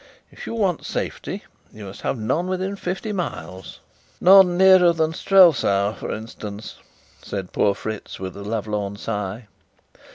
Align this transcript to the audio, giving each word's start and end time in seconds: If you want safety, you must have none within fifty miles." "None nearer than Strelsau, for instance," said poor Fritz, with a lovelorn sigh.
If 0.31 0.47
you 0.47 0.55
want 0.55 0.83
safety, 0.83 1.43
you 1.71 1.85
must 1.85 2.01
have 2.01 2.17
none 2.17 2.47
within 2.47 2.75
fifty 2.75 3.11
miles." 3.13 3.81
"None 4.19 4.57
nearer 4.57 4.93
than 4.93 5.13
Strelsau, 5.13 5.93
for 5.93 6.11
instance," 6.11 6.77
said 7.21 7.53
poor 7.53 7.75
Fritz, 7.75 8.19
with 8.19 8.35
a 8.35 8.41
lovelorn 8.41 8.95
sigh. 8.95 9.45